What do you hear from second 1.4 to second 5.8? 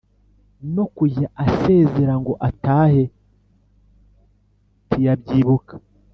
asezera ngo atahe ntiyabyibuka.